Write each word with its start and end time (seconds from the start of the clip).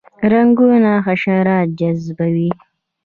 رنګونه 0.31 0.91
حشرات 1.05 1.67
جذبوي 1.79 2.49